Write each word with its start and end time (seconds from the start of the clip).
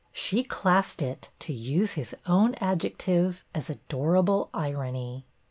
She 0.13 0.41
classed 0.41 0.99
it, 1.03 1.29
to 1.41 1.53
use 1.53 1.93
his 1.93 2.15
own 2.25 2.55
adjective, 2.55 3.45
as 3.53 3.69
adorable'' 3.69 4.49
irony. 4.51 5.27